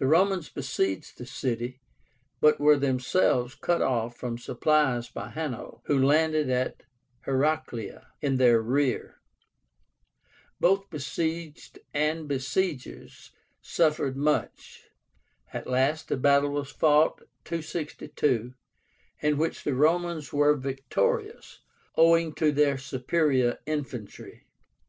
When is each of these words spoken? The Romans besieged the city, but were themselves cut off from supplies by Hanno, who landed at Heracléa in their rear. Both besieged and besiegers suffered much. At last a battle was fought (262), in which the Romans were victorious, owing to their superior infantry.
The 0.00 0.06
Romans 0.08 0.48
besieged 0.48 1.16
the 1.16 1.26
city, 1.26 1.80
but 2.40 2.58
were 2.58 2.76
themselves 2.76 3.54
cut 3.54 3.80
off 3.80 4.16
from 4.16 4.36
supplies 4.36 5.08
by 5.08 5.28
Hanno, 5.30 5.80
who 5.84 6.04
landed 6.04 6.50
at 6.50 6.82
Heracléa 7.24 8.06
in 8.20 8.36
their 8.36 8.60
rear. 8.60 9.20
Both 10.58 10.90
besieged 10.90 11.78
and 11.94 12.26
besiegers 12.26 13.30
suffered 13.62 14.16
much. 14.16 14.88
At 15.52 15.68
last 15.68 16.10
a 16.10 16.16
battle 16.16 16.50
was 16.50 16.72
fought 16.72 17.20
(262), 17.44 18.54
in 19.20 19.38
which 19.38 19.62
the 19.62 19.74
Romans 19.76 20.32
were 20.32 20.56
victorious, 20.56 21.60
owing 21.94 22.32
to 22.34 22.50
their 22.50 22.76
superior 22.76 23.60
infantry. 23.66 24.48